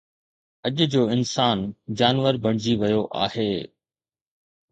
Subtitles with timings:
[0.65, 1.57] اڄ جو انسان
[1.97, 3.51] جانور بڻجي ويو آهي